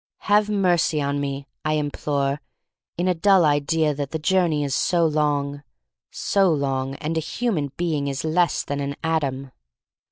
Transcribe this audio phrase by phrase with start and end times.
[0.21, 2.39] Have mercy on me, I im plore
[2.97, 5.61] in a dull idea that the journey is so long—
[6.31, 9.51] so long, and a human being is less than an atom.